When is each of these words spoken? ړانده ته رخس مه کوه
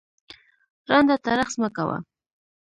ړانده 0.89 1.15
ته 1.23 1.29
رخس 1.39 1.55
مه 1.61 1.69
کوه 1.75 1.97